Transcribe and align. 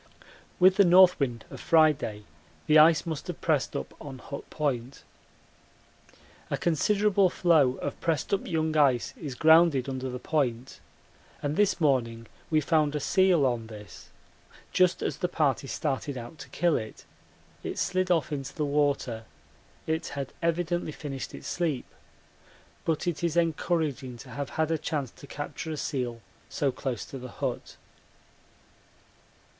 With 0.59 0.77
the 0.77 0.83
north 0.83 1.19
wind 1.19 1.45
of 1.51 1.61
Friday 1.61 2.23
the 2.65 2.79
ice 2.79 3.05
must 3.05 3.27
have 3.27 3.39
pressed 3.39 3.75
up 3.75 3.93
on 4.03 4.17
Hut 4.17 4.49
Point. 4.49 5.03
A 6.49 6.57
considerable 6.57 7.29
floe 7.29 7.75
of 7.75 8.01
pressed 8.01 8.33
up 8.33 8.47
young 8.47 8.75
ice 8.75 9.13
is 9.15 9.35
grounded 9.35 9.87
under 9.87 10.09
the 10.09 10.17
point, 10.17 10.79
and 11.43 11.55
this 11.55 11.79
morning 11.79 12.25
we 12.49 12.61
found 12.61 12.95
a 12.95 12.99
seal 12.99 13.45
on 13.45 13.67
this. 13.67 14.09
Just 14.73 15.03
as 15.03 15.17
the 15.17 15.27
party 15.27 15.67
started 15.67 16.17
out 16.17 16.39
to 16.39 16.49
kill 16.49 16.77
it, 16.77 17.05
it 17.61 17.77
slid 17.77 18.09
off 18.09 18.31
into 18.31 18.55
the 18.55 18.65
water 18.65 19.25
it 19.85 20.07
had 20.17 20.33
evidently 20.41 20.91
finished 20.91 21.35
its 21.35 21.45
sleep 21.47 21.85
but 22.85 23.05
it 23.05 23.23
is 23.23 23.37
encouraging 23.37 24.17
to 24.17 24.31
have 24.31 24.49
had 24.57 24.71
a 24.71 24.79
chance 24.79 25.11
to 25.11 25.27
capture 25.27 25.69
a 25.69 25.77
seal 25.77 26.21
so 26.49 26.71
close 26.71 27.05
to 27.05 27.19
the 27.19 27.29
hut. 27.37 27.77